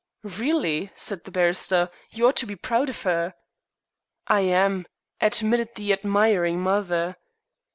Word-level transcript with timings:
"Really," 0.23 0.89
said 0.95 1.25
the 1.25 1.29
barrister, 1.31 1.91
"you 2.09 2.27
ought 2.27 2.35
to 2.37 2.47
be 2.47 2.55
proud 2.55 2.89
of 2.89 3.03
her." 3.03 3.35
"I 4.25 4.39
am," 4.39 4.87
admitted 5.19 5.75
the 5.75 5.93
admiring 5.93 6.59
mother. 6.59 7.17